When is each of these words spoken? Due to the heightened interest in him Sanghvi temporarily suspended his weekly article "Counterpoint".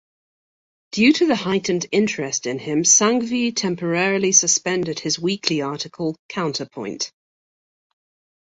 Due 0.93 1.13
to 1.13 1.27
the 1.27 1.35
heightened 1.35 1.85
interest 1.91 2.47
in 2.47 2.57
him 2.57 2.81
Sanghvi 2.81 3.55
temporarily 3.55 4.31
suspended 4.31 4.97
his 4.99 5.19
weekly 5.19 5.61
article 5.61 6.17
"Counterpoint". 6.27 7.11